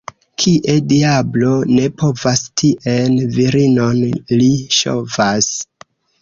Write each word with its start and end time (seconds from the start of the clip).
Kie 0.43 0.77
diablo 0.93 1.51
ne 1.73 1.85
povas, 2.03 2.41
tien 2.61 3.19
virinon 3.37 4.01
li 4.41 4.49
ŝovas. 4.79 5.53